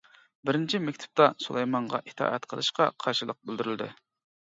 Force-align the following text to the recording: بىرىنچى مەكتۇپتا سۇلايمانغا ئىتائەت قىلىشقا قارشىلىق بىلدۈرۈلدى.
بىرىنچى 0.49 0.81
مەكتۇپتا 0.85 1.27
سۇلايمانغا 1.47 2.01
ئىتائەت 2.09 2.51
قىلىشقا 2.55 2.91
قارشىلىق 3.07 3.43
بىلدۈرۈلدى. 3.47 3.95